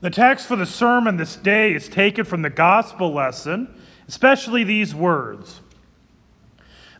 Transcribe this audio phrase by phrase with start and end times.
[0.00, 3.68] The text for the sermon this day is taken from the gospel lesson,
[4.08, 5.60] especially these words.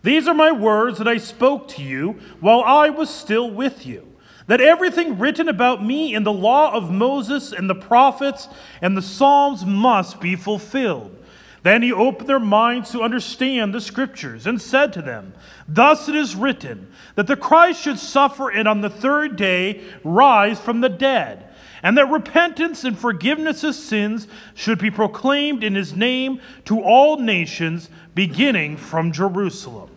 [0.02, 4.06] These are my words that I spoke to you while I was still with you,
[4.48, 8.48] that everything written about me in the law of Moses and the prophets
[8.82, 11.16] and the Psalms must be fulfilled.
[11.62, 15.34] Then he opened their minds to understand the scriptures and said to them,
[15.68, 20.58] Thus it is written, that the Christ should suffer and on the third day rise
[20.58, 21.49] from the dead,
[21.82, 27.18] and that repentance and forgiveness of sins should be proclaimed in his name to all
[27.18, 29.90] nations, beginning from Jerusalem.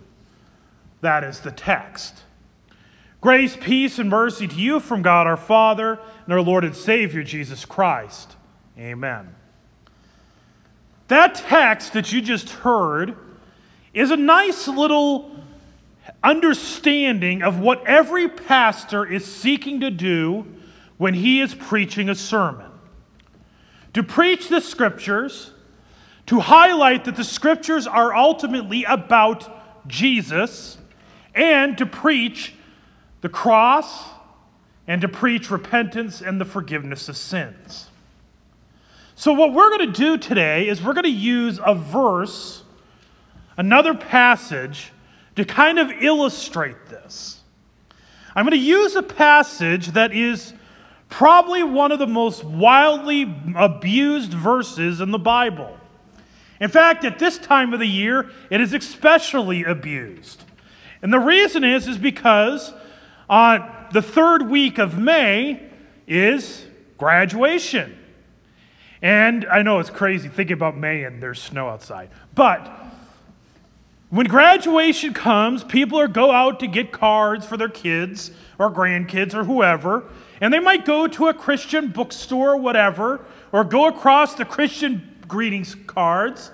[1.01, 2.23] That is the text.
[3.19, 7.23] Grace, peace, and mercy to you from God our Father and our Lord and Savior
[7.23, 8.35] Jesus Christ.
[8.77, 9.35] Amen.
[11.07, 13.15] That text that you just heard
[13.93, 15.31] is a nice little
[16.23, 20.45] understanding of what every pastor is seeking to do
[21.03, 22.71] when he is preaching a sermon.
[23.91, 25.51] To preach the scriptures,
[26.27, 30.77] to highlight that the scriptures are ultimately about Jesus,
[31.35, 32.53] and to preach
[33.19, 34.11] the cross,
[34.87, 37.89] and to preach repentance and the forgiveness of sins.
[39.15, 42.63] So, what we're going to do today is we're going to use a verse,
[43.57, 44.93] another passage,
[45.35, 47.41] to kind of illustrate this.
[48.33, 50.53] I'm going to use a passage that is
[51.13, 55.77] probably one of the most wildly abused verses in the Bible.
[56.59, 60.43] In fact, at this time of the year, it is especially abused.
[61.03, 62.73] And the reason is, is because
[63.29, 65.61] on the third week of May
[66.07, 66.65] is
[66.97, 67.95] graduation.
[69.03, 72.09] And I know it's crazy thinking about May and there's snow outside.
[72.33, 72.71] But
[74.09, 79.33] when graduation comes, people are go out to get cards for their kids or grandkids
[79.33, 80.03] or whoever,
[80.41, 85.15] and they might go to a Christian bookstore or whatever, or go across the Christian
[85.27, 86.51] greetings cards,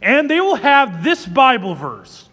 [0.00, 2.28] and they will have this Bible verse.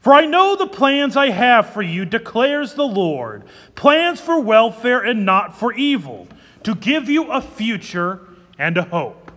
[0.00, 5.00] For I know the plans I have for you, declares the Lord plans for welfare
[5.00, 6.28] and not for evil
[6.64, 8.20] to give you a future
[8.58, 9.32] and a hope.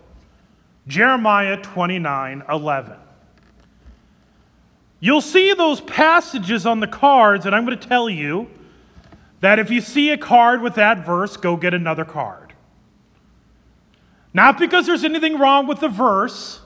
[0.88, 3.07] Jeremiah 29 11.
[5.00, 8.50] You'll see those passages on the cards, and I'm going to tell you
[9.40, 12.54] that if you see a card with that verse, go get another card.
[14.34, 16.62] Not because there's anything wrong with the verse,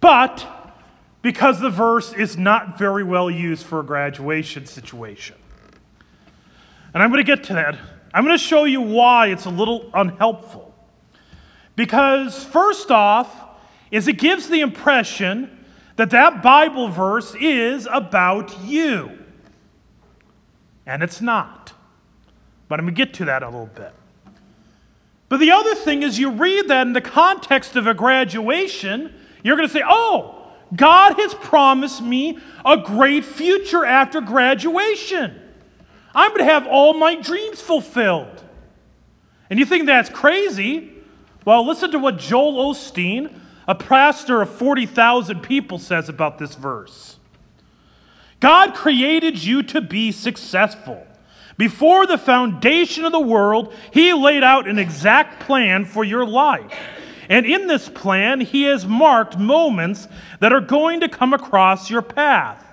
[0.00, 0.46] but
[1.22, 5.36] because the verse is not very well used for a graduation situation.
[6.94, 7.78] And I'm going to get to that
[8.14, 10.74] I'm going to show you why it's a little unhelpful.
[11.76, 13.32] Because, first off,
[13.90, 15.57] is it gives the impression
[15.98, 19.18] that that Bible verse is about you.
[20.86, 21.72] And it's not.
[22.68, 23.92] But I'm going to get to that a little bit.
[25.28, 29.56] But the other thing is, you read that in the context of a graduation, you're
[29.56, 35.36] going to say, oh, God has promised me a great future after graduation.
[36.14, 38.44] I'm going to have all my dreams fulfilled.
[39.50, 40.92] And you think that's crazy?
[41.44, 43.34] Well, listen to what Joel Osteen,
[43.68, 47.18] a pastor of 40,000 people, says about this verse.
[48.40, 51.06] God created you to be successful.
[51.58, 56.72] Before the foundation of the world, He laid out an exact plan for your life.
[57.28, 60.08] And in this plan, He has marked moments
[60.40, 62.64] that are going to come across your path.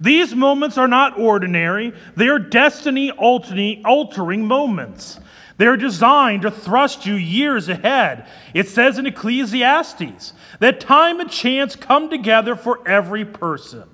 [0.00, 5.18] These moments are not ordinary, they are destiny altering moments.
[5.58, 8.26] They are designed to thrust you years ahead.
[8.52, 13.84] It says in Ecclesiastes that time and chance come together for every person.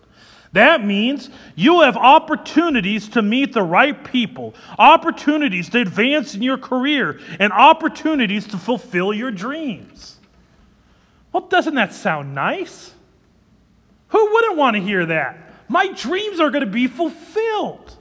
[0.53, 6.59] That means you have opportunities to meet the right people, opportunities to advance in your
[6.59, 10.19] career, and opportunities to fulfill your dreams.
[11.33, 12.93] Well, doesn't that sound nice?
[14.09, 15.39] Who wouldn't want to hear that?
[15.69, 17.97] My dreams are going to be fulfilled.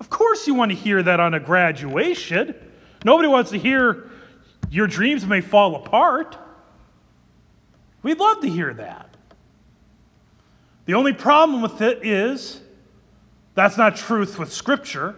[0.00, 2.54] Of course, you want to hear that on a graduation.
[3.04, 4.10] Nobody wants to hear
[4.70, 6.36] your dreams may fall apart.
[8.02, 9.16] We'd love to hear that.
[10.84, 12.60] The only problem with it is
[13.54, 15.16] that's not truth with Scripture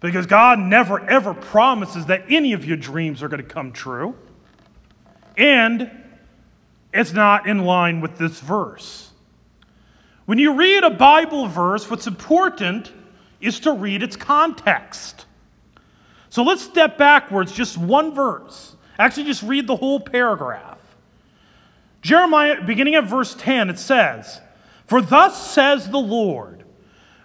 [0.00, 4.16] because God never ever promises that any of your dreams are going to come true.
[5.36, 5.90] And
[6.92, 9.10] it's not in line with this verse.
[10.26, 12.92] When you read a Bible verse, what's important
[13.40, 15.26] is to read its context.
[16.28, 18.76] So let's step backwards just one verse.
[18.98, 20.78] Actually, just read the whole paragraph.
[22.02, 24.40] Jeremiah, beginning at verse 10, it says,
[24.86, 26.64] For thus says the Lord,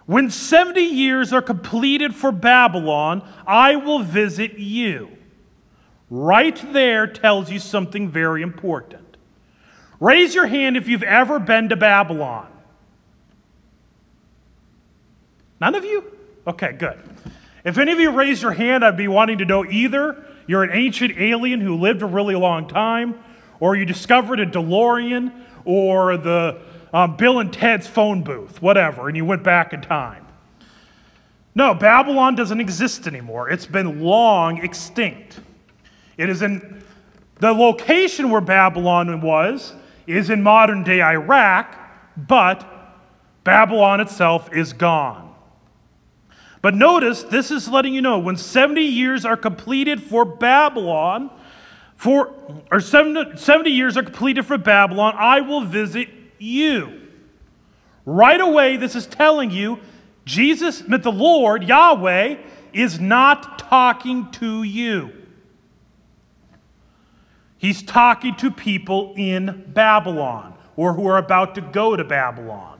[0.06, 5.10] when 70 years are completed for Babylon, I will visit you.
[6.08, 9.16] right there tells you something very important.
[9.98, 12.46] Raise your hand if you've ever been to Babylon.
[15.60, 16.04] None of you?
[16.46, 16.98] Okay, good.
[17.64, 20.70] If any of you raise your hand, I'd be wanting to know either you're an
[20.72, 23.18] ancient alien who lived a really long time,
[23.58, 25.32] or you discovered a DeLorean,
[25.64, 26.60] or the
[26.92, 30.26] um, Bill and Ted's phone booth, whatever, and you went back in time.
[31.54, 33.50] No, Babylon doesn't exist anymore.
[33.50, 35.40] It's been long extinct.
[36.16, 36.84] It is in
[37.40, 39.72] the location where Babylon was
[40.06, 41.76] is in modern day Iraq,
[42.16, 42.64] but
[43.42, 45.25] Babylon itself is gone.
[46.62, 51.30] But notice this is letting you know when 70 years are completed for Babylon,
[51.96, 52.34] for
[52.70, 56.08] or 70, 70 years are completed for Babylon, I will visit
[56.38, 57.02] you.
[58.04, 59.80] Right away, this is telling you
[60.24, 62.36] Jesus, the Lord, Yahweh,
[62.72, 65.12] is not talking to you.
[67.58, 72.75] He's talking to people in Babylon or who are about to go to Babylon.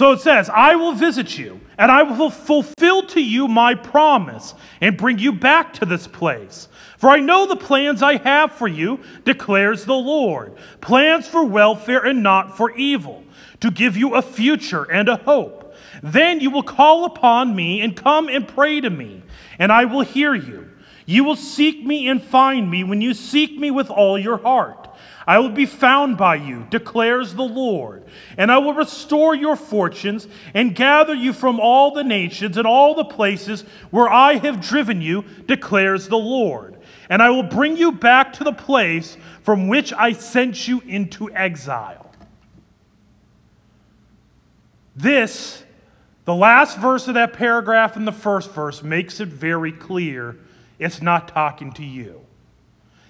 [0.00, 4.54] So it says, I will visit you, and I will fulfill to you my promise
[4.80, 6.68] and bring you back to this place.
[6.96, 12.02] For I know the plans I have for you, declares the Lord plans for welfare
[12.02, 13.24] and not for evil,
[13.60, 15.76] to give you a future and a hope.
[16.02, 19.22] Then you will call upon me and come and pray to me,
[19.58, 20.70] and I will hear you.
[21.04, 24.79] You will seek me and find me when you seek me with all your heart.
[25.26, 28.04] I will be found by you, declares the Lord,
[28.38, 32.94] and I will restore your fortunes and gather you from all the nations and all
[32.94, 36.78] the places where I have driven you, declares the Lord.
[37.08, 41.30] And I will bring you back to the place from which I sent you into
[41.32, 42.10] exile.
[44.96, 45.64] This,
[46.24, 50.36] the last verse of that paragraph in the first verse, makes it very clear
[50.78, 52.24] it's not talking to you.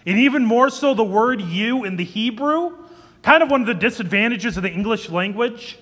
[0.06, 2.76] And even more so, the word you in the Hebrew,
[3.22, 5.78] kind of one of the disadvantages of the English language.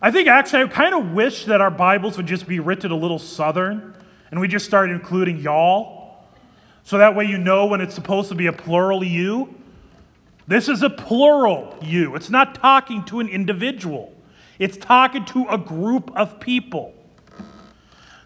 [0.00, 2.96] I think actually, I kind of wish that our Bibles would just be written a
[2.96, 3.94] little southern
[4.30, 6.24] and we just start including y'all.
[6.84, 9.54] So that way you know when it's supposed to be a plural you.
[10.46, 12.14] This is a plural you.
[12.14, 14.14] It's not talking to an individual,
[14.58, 16.94] it's talking to a group of people.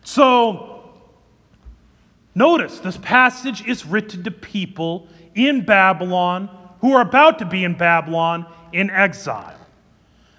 [0.03, 0.70] So,
[2.35, 6.49] Notice this passage is written to people in Babylon
[6.81, 9.57] who are about to be in Babylon in exile.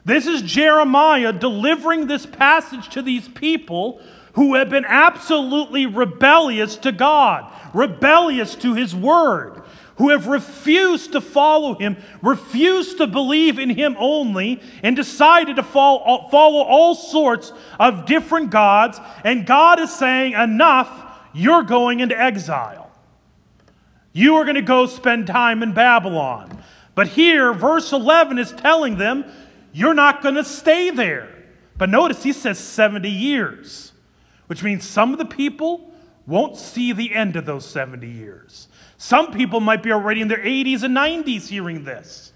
[0.03, 4.01] This is Jeremiah delivering this passage to these people
[4.33, 9.61] who have been absolutely rebellious to God, rebellious to his word,
[9.97, 15.63] who have refused to follow him, refused to believe in him only, and decided to
[15.63, 18.99] follow, uh, follow all sorts of different gods.
[19.23, 22.91] And God is saying, Enough you're going into exile.
[24.13, 26.63] You are going to go spend time in Babylon.
[26.95, 29.25] But here, verse 11 is telling them,
[29.73, 31.29] you're not going to stay there.
[31.77, 33.93] But notice he says 70 years,
[34.47, 35.91] which means some of the people
[36.27, 38.67] won't see the end of those 70 years.
[38.97, 42.33] Some people might be already in their 80s and 90s hearing this,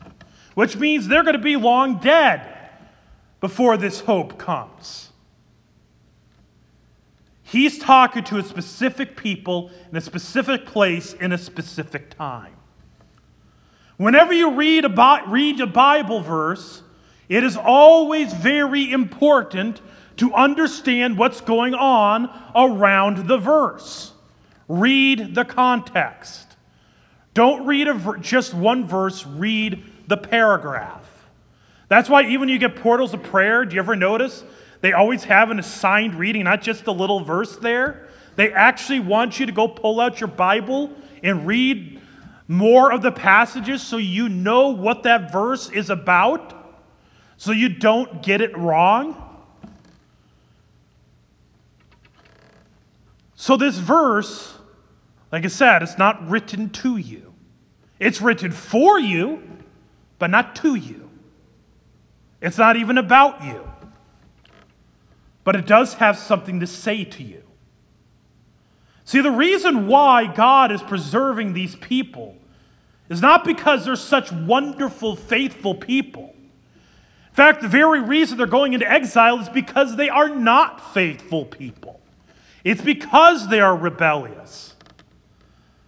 [0.56, 2.56] which means they're going to be long dead
[3.40, 5.10] before this hope comes.
[7.56, 12.54] He's talking to a specific people in a specific place in a specific time.
[13.96, 16.84] Whenever you read a, read a Bible verse,
[17.30, 19.80] it is always very important
[20.18, 24.12] to understand what's going on around the verse.
[24.68, 26.58] Read the context.
[27.34, 31.26] Don't read ver- just one verse, read the paragraph.
[31.88, 34.44] That's why, even you get portals of prayer, do you ever notice
[34.86, 38.08] they always have an assigned reading, not just a little verse there.
[38.36, 40.92] They actually want you to go pull out your Bible
[41.24, 42.00] and read
[42.48, 46.78] more of the passages so you know what that verse is about,
[47.36, 49.44] so you don't get it wrong.
[53.34, 54.56] So, this verse,
[55.32, 57.34] like I said, it's not written to you.
[57.98, 59.42] It's written for you,
[60.20, 61.10] but not to you.
[62.40, 63.72] It's not even about you
[65.46, 67.44] but it does have something to say to you.
[69.06, 72.36] See, the reason why God is preserving these people
[73.08, 76.34] is not because they're such wonderful, faithful people.
[77.30, 81.46] In fact, the very reason they're going into exile is because they are not faithful
[81.46, 82.02] people.
[82.64, 84.74] It's because they are rebellious.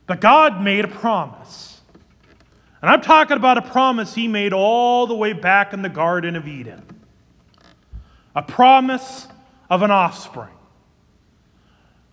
[0.06, 1.82] But God made a promise.
[2.84, 6.36] And I'm talking about a promise He made all the way back in the Garden
[6.36, 6.84] of Eden.
[8.36, 9.28] A promise
[9.70, 10.50] of an offspring.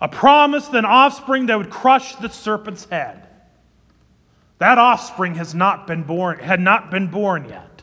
[0.00, 3.26] a promise, that an offspring that would crush the serpent's head.
[4.58, 7.82] That offspring has not been born, had not been born yet.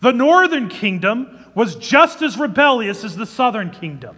[0.00, 4.16] The northern kingdom was just as rebellious as the southern kingdom.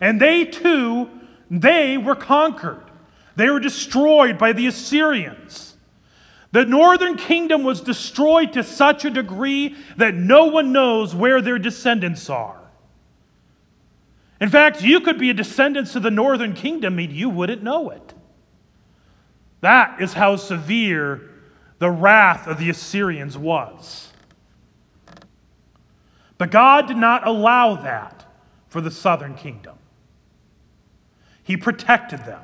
[0.00, 1.08] And they too,
[1.50, 2.84] they were conquered.
[3.36, 5.76] They were destroyed by the Assyrians.
[6.52, 11.58] The northern kingdom was destroyed to such a degree that no one knows where their
[11.58, 12.59] descendants are.
[14.40, 17.90] In fact, you could be a descendant of the northern kingdom and you wouldn't know
[17.90, 18.14] it.
[19.60, 21.28] That is how severe
[21.78, 24.12] the wrath of the Assyrians was.
[26.38, 28.24] But God did not allow that
[28.68, 29.76] for the southern kingdom.
[31.42, 32.40] He protected them.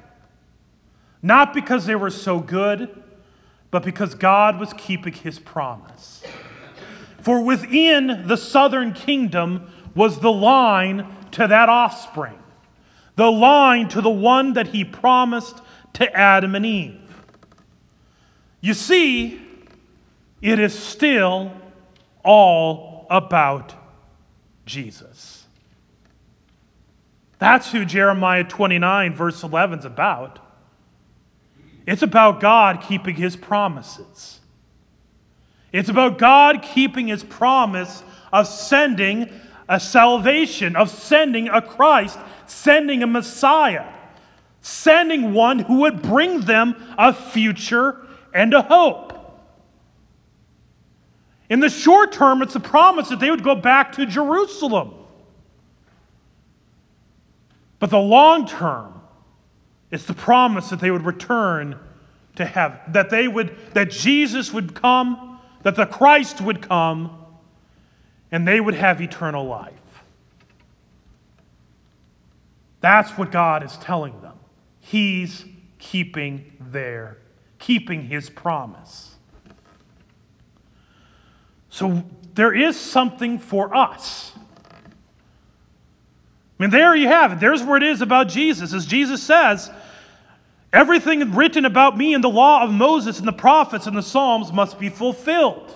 [1.22, 3.02] Not because they were so good,
[3.70, 6.22] but because God was keeping his promise.
[7.20, 12.38] For within the southern kingdom was the line to that offspring,
[13.16, 15.60] the line to the one that he promised
[15.94, 17.00] to Adam and Eve.
[18.60, 19.40] You see,
[20.42, 21.52] it is still
[22.24, 23.74] all about
[24.66, 25.46] Jesus.
[27.38, 30.38] That's who Jeremiah 29, verse 11 is about.
[31.86, 34.40] It's about God keeping his promises.
[35.72, 38.02] It's about God keeping his promise
[38.32, 39.30] of sending
[39.68, 43.92] a salvation, of sending a Christ, sending a Messiah,
[44.60, 49.12] sending one who would bring them a future and a hope.
[51.48, 54.94] In the short term, it's a promise that they would go back to Jerusalem.
[57.78, 59.00] But the long term,
[59.90, 61.78] it's the promise that they would return
[62.36, 67.25] to heaven, that they would, that Jesus would come, that the Christ would come,
[68.30, 69.72] and they would have eternal life.
[72.80, 74.38] That's what God is telling them.
[74.80, 75.44] He's
[75.78, 77.18] keeping their
[77.58, 79.14] keeping his promise.
[81.68, 82.04] So
[82.34, 84.32] there is something for us.
[86.58, 87.40] I mean, there you have it.
[87.40, 88.72] There's where it is about Jesus.
[88.72, 89.70] As Jesus says,
[90.72, 94.52] everything written about me in the law of Moses and the prophets and the Psalms
[94.52, 95.74] must be fulfilled.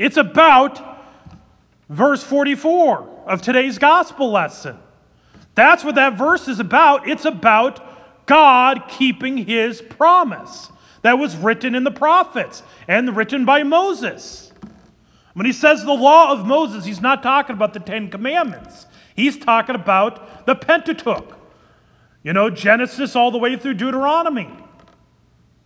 [0.00, 0.80] It's about
[1.90, 4.78] verse 44 of today's gospel lesson.
[5.54, 7.06] That's what that verse is about.
[7.06, 10.70] It's about God keeping his promise
[11.02, 14.50] that was written in the prophets and written by Moses.
[15.34, 18.86] When he says the law of Moses, he's not talking about the Ten Commandments.
[19.14, 21.36] He's talking about the Pentateuch.
[22.22, 24.48] You know, Genesis all the way through Deuteronomy.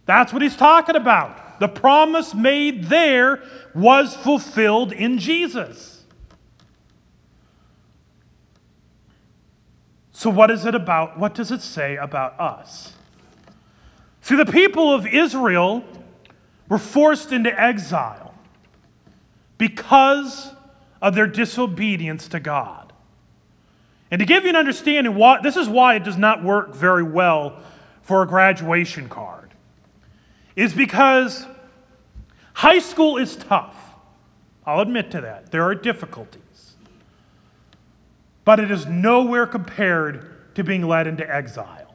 [0.06, 1.43] That's what he's talking about.
[1.60, 3.42] The promise made there
[3.74, 6.04] was fulfilled in Jesus.
[10.12, 11.18] So, what is it about?
[11.18, 12.94] What does it say about us?
[14.22, 15.84] See, the people of Israel
[16.68, 18.34] were forced into exile
[19.58, 20.52] because
[21.02, 22.92] of their disobedience to God.
[24.10, 27.60] And to give you an understanding, this is why it does not work very well
[28.02, 29.43] for a graduation card,
[30.56, 31.46] is because
[32.54, 33.76] high school is tough.
[34.66, 35.50] I'll admit to that.
[35.50, 36.44] There are difficulties
[38.44, 41.94] but it is nowhere compared to being led into exile.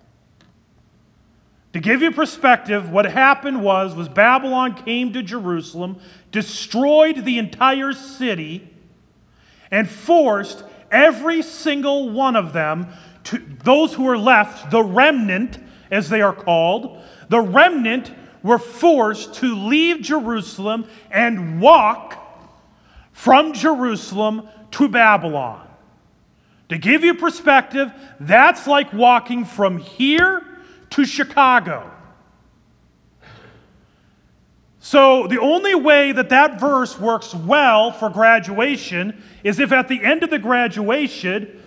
[1.74, 6.00] To give you perspective, what happened was was Babylon came to Jerusalem,
[6.32, 8.74] destroyed the entire city,
[9.70, 12.88] and forced every single one of them
[13.26, 15.60] to those who were left, the remnant
[15.92, 17.00] as they are called,
[17.30, 18.12] the remnant
[18.44, 22.16] were forced to leave Jerusalem and walk
[23.12, 25.68] from Jerusalem to Babylon.
[26.70, 30.42] To give you perspective, that's like walking from here
[30.92, 31.92] to Chicago.
[34.80, 40.04] So, the only way that that verse works well for graduation is if at the
[40.04, 41.59] end of the graduation,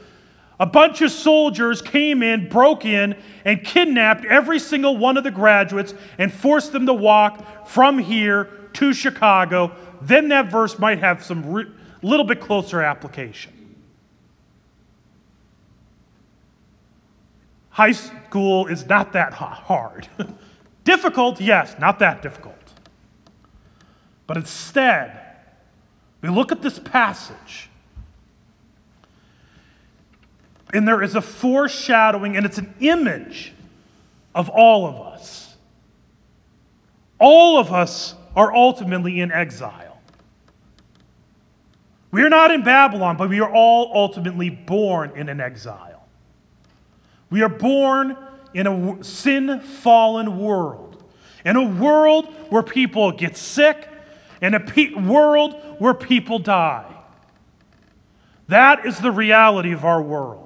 [0.60, 5.30] a bunch of soldiers came in, broke in, and kidnapped every single one of the
[5.30, 8.44] graduates and forced them to walk from here
[8.74, 9.72] to Chicago.
[10.00, 11.66] Then that verse might have some re-
[12.02, 13.52] little bit closer application.
[17.70, 20.06] High school is not that hard.
[20.84, 22.54] difficult, yes, not that difficult.
[24.26, 25.18] But instead,
[26.20, 27.70] we look at this passage,
[30.72, 33.52] and there is a foreshadowing, and it's an image
[34.34, 35.56] of all of us.
[37.18, 40.00] All of us are ultimately in exile.
[42.10, 46.06] We are not in Babylon, but we are all ultimately born in an exile.
[47.30, 48.16] We are born
[48.52, 51.02] in a sin fallen world,
[51.44, 53.88] in a world where people get sick,
[54.42, 56.84] in a pe- world where people die.
[58.48, 60.41] That is the reality of our world.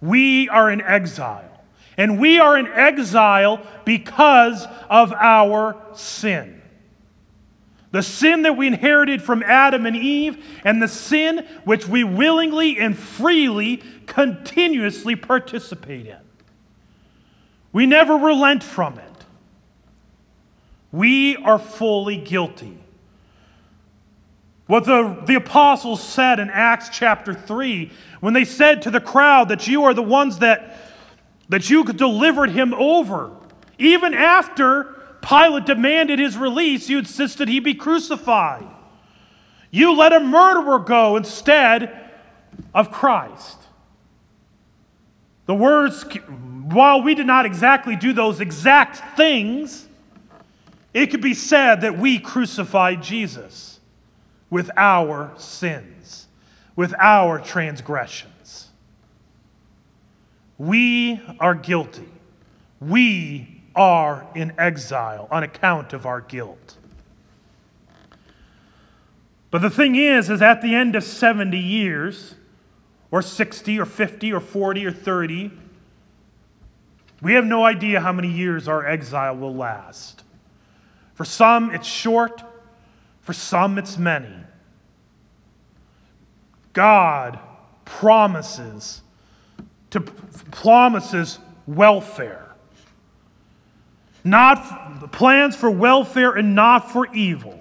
[0.00, 1.44] We are in exile.
[1.96, 6.62] And we are in exile because of our sin.
[7.90, 12.78] The sin that we inherited from Adam and Eve, and the sin which we willingly
[12.78, 16.18] and freely continuously participate in.
[17.72, 19.04] We never relent from it.
[20.92, 22.78] We are fully guilty.
[24.66, 27.90] What the, the apostles said in Acts chapter 3,
[28.20, 30.76] when they said to the crowd that you are the ones that,
[31.48, 33.30] that you delivered him over,
[33.78, 38.66] even after Pilate demanded his release, you insisted he be crucified.
[39.70, 42.10] You let a murderer go instead
[42.74, 43.58] of Christ.
[45.46, 46.04] The words,
[46.70, 49.86] while we did not exactly do those exact things,
[50.92, 53.80] it could be said that we crucified Jesus
[54.50, 55.97] with our sins,
[56.78, 58.68] with our transgressions.
[60.58, 62.06] We are guilty.
[62.80, 66.76] We are in exile on account of our guilt.
[69.50, 72.36] But the thing is, is at the end of 70 years,
[73.10, 75.50] or 60 or 50 or 40 or 30.
[77.20, 80.22] We have no idea how many years our exile will last.
[81.14, 82.40] For some, it's short,
[83.20, 84.44] for some, it's many.
[86.78, 87.40] God
[87.84, 89.02] promises
[89.90, 92.54] to promises welfare.
[94.22, 97.58] Not plans for welfare and not for evil,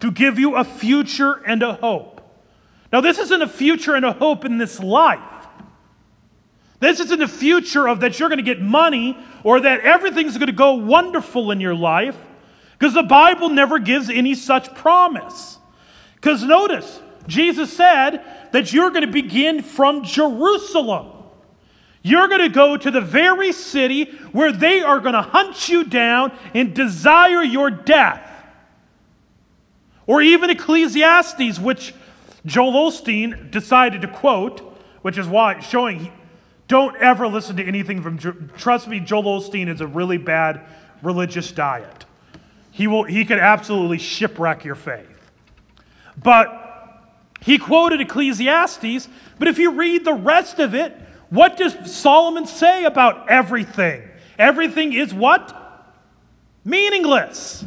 [0.00, 2.20] to give you a future and a hope.
[2.92, 5.46] Now, this isn't a future and a hope in this life.
[6.80, 10.48] This isn't a future of that you're going to get money or that everything's going
[10.48, 12.16] to go wonderful in your life
[12.76, 15.58] because the Bible never gives any such promise.
[16.16, 21.12] Because notice, Jesus said that you're going to begin from Jerusalem.
[22.02, 25.84] You're going to go to the very city where they are going to hunt you
[25.84, 28.24] down and desire your death.
[30.06, 31.94] Or even Ecclesiastes, which
[32.46, 34.60] Joel Osteen decided to quote,
[35.02, 36.12] which is why showing he,
[36.66, 38.18] don't ever listen to anything from
[38.56, 40.60] trust me Joel Osteen is a really bad
[41.02, 42.04] religious diet.
[42.70, 45.30] He will he could absolutely shipwreck your faith.
[46.22, 46.67] But
[47.40, 50.94] he quoted Ecclesiastes, but if you read the rest of it,
[51.30, 54.02] what does Solomon say about everything?
[54.38, 55.54] Everything is what?
[56.64, 57.64] Meaningless.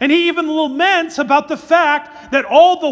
[0.00, 2.90] And he even laments about the fact that all the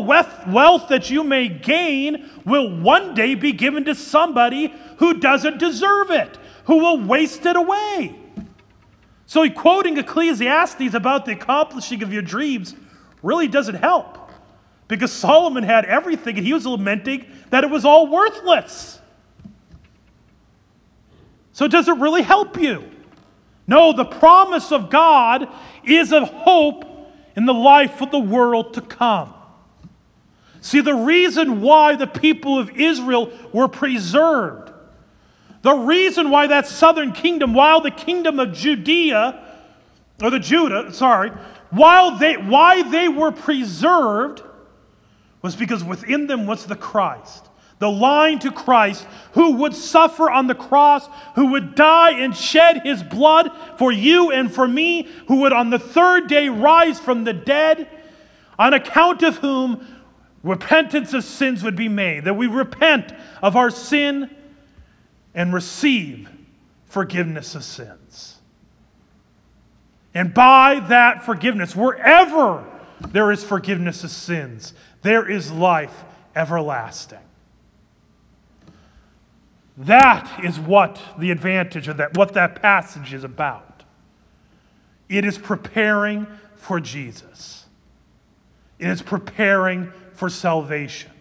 [0.50, 6.10] wealth that you may gain will one day be given to somebody who doesn't deserve
[6.10, 8.16] it, who will waste it away.
[9.26, 12.74] So, quoting Ecclesiastes about the accomplishing of your dreams
[13.22, 14.25] really doesn't help
[14.88, 19.00] because Solomon had everything and he was lamenting that it was all worthless.
[21.52, 22.84] So, does it really help you?
[23.66, 25.48] No, the promise of God
[25.84, 26.84] is of hope
[27.34, 29.34] in the life of the world to come.
[30.60, 34.72] See, the reason why the people of Israel were preserved,
[35.62, 39.42] the reason why that southern kingdom, while the kingdom of Judea,
[40.22, 41.30] or the Judah, sorry,
[41.70, 44.42] while they, why they were preserved
[45.46, 47.46] was because within them was the Christ
[47.78, 52.82] the line to Christ, who would suffer on the cross, who would die and shed
[52.82, 57.24] his blood for you and for me, who would on the third day rise from
[57.24, 57.86] the dead,
[58.58, 59.86] on account of whom
[60.42, 64.34] repentance of sins would be made, that we repent of our sin
[65.34, 66.30] and receive
[66.86, 68.38] forgiveness of sins.
[70.14, 72.64] And by that forgiveness, wherever
[73.00, 74.72] there is forgiveness of sins,
[75.06, 77.18] there is life everlasting.
[79.78, 83.84] That is what the advantage of that, what that passage is about.
[85.08, 87.66] It is preparing for Jesus.
[88.78, 91.12] It is preparing for salvation.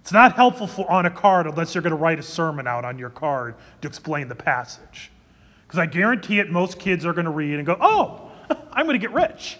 [0.00, 2.84] It's not helpful for, on a card unless you're going to write a sermon out
[2.84, 5.10] on your card to explain the passage.
[5.66, 8.30] Because I guarantee it, most kids are going to read and go, oh,
[8.72, 9.58] I'm going to get rich.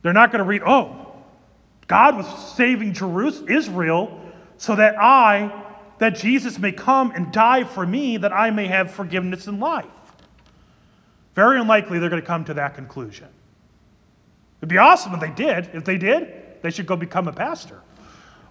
[0.00, 1.07] They're not going to read, oh,
[1.88, 4.20] God was saving Jerusalem, Israel
[4.58, 5.64] so that I
[5.98, 9.86] that Jesus may come and die for me that I may have forgiveness in life.
[11.34, 13.28] Very unlikely they're going to come to that conclusion.
[14.60, 15.70] It'd be awesome if they did.
[15.72, 17.80] If they did, they should go become a pastor.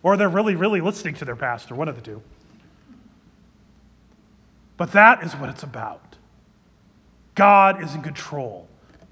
[0.04, 2.22] Or they're really, really listening to their pastor, one of the two.
[4.78, 6.16] But that is what it's about.
[7.36, 8.68] God is in control.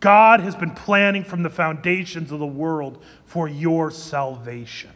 [0.06, 4.92] God has been planning from the foundations of the world for your salvation.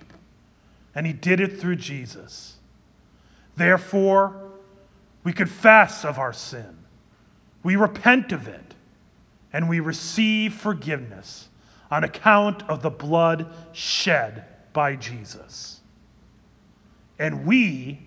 [0.93, 2.57] And He did it through Jesus.
[3.57, 4.51] Therefore,
[5.23, 6.77] we confess of our sin,
[7.63, 8.75] we repent of it,
[9.51, 11.49] and we receive forgiveness
[11.89, 15.79] on account of the blood shed by Jesus.
[17.17, 17.99] And we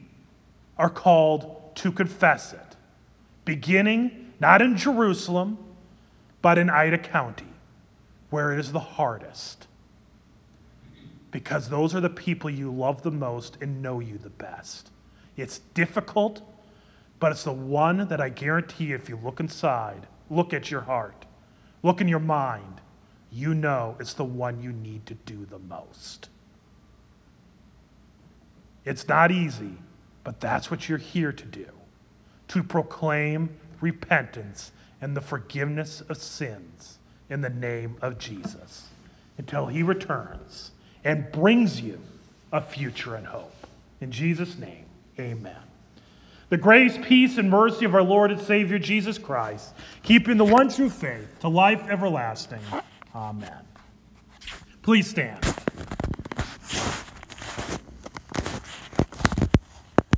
[0.78, 2.76] are called to confess it,
[3.44, 5.58] beginning not in Jerusalem,
[6.42, 7.46] but in Ida County,
[8.31, 9.68] where it is the hardest.
[11.31, 14.90] Because those are the people you love the most and know you the best.
[15.37, 16.42] It's difficult,
[17.20, 21.24] but it's the one that I guarantee if you look inside, look at your heart,
[21.83, 22.81] look in your mind,
[23.31, 26.28] you know it's the one you need to do the most.
[28.85, 29.78] It's not easy,
[30.24, 31.66] but that's what you're here to do
[32.48, 33.48] to proclaim
[33.81, 38.88] repentance and the forgiveness of sins in the name of Jesus
[39.36, 40.70] until he returns
[41.04, 41.98] and brings you
[42.52, 43.52] a future and hope.
[44.00, 44.84] In Jesus' name,
[45.18, 45.56] amen.
[46.50, 50.68] The grace, peace, and mercy of our Lord and Savior Jesus Christ, keeping the one
[50.68, 52.60] true faith to life everlasting.
[53.14, 53.64] Amen.
[54.82, 55.42] Please stand.